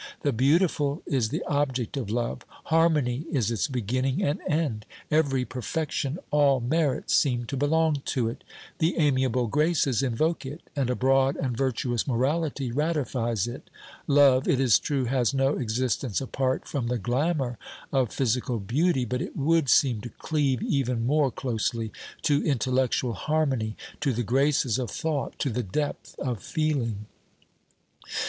The 0.21 0.33
beautiful 0.33 1.03
is 1.05 1.29
the 1.29 1.43
object 1.43 1.95
of 1.95 2.09
love; 2.09 2.41
harmony 2.73 3.27
is 3.31 3.51
its 3.51 3.67
beginning 3.67 4.23
and 4.23 4.41
end; 4.47 4.87
every 5.11 5.45
perfection, 5.45 6.17
all 6.31 6.59
merits, 6.59 7.13
seem 7.13 7.45
to 7.45 7.55
belong 7.55 8.01
to 8.05 8.27
it; 8.27 8.43
the 8.79 8.97
amiable 8.97 9.45
graces 9.45 10.01
invoke 10.01 10.43
it, 10.43 10.61
and 10.75 10.89
a 10.89 10.95
broad 10.95 11.35
and 11.35 11.55
virtuous 11.55 12.07
morality 12.07 12.71
ratifies 12.71 13.45
it. 13.45 13.69
Love, 14.07 14.47
it 14.47 14.59
is 14.59 14.79
true, 14.79 15.05
has 15.05 15.35
no 15.35 15.55
existence 15.59 16.19
apart 16.19 16.67
from 16.67 16.87
the 16.87 16.97
glamour 16.97 17.59
of 17.93 18.11
physical 18.11 18.57
beauty, 18.59 19.05
but 19.05 19.21
it 19.21 19.37
would 19.37 19.69
seem 19.69 20.01
to 20.01 20.09
cleave 20.09 20.63
even 20.63 21.05
more 21.05 21.29
closely 21.29 21.91
to 22.23 22.43
intellectual 22.43 23.13
harmony, 23.13 23.77
to 23.99 24.13
the 24.13 24.23
graces 24.23 24.79
of 24.79 24.89
thought, 24.89 25.37
to 25.37 25.51
the 25.51 25.61
depth 25.61 26.17
of 26.17 26.41
feeling. 26.41 27.05